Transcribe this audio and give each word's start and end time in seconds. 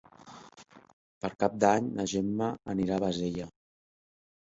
Per 1.27 1.31
Cap 1.45 1.61
d'Any 1.65 1.93
na 2.01 2.09
Gemma 2.15 2.51
anirà 2.77 2.99
a 3.01 3.07
Bassella. 3.09 3.51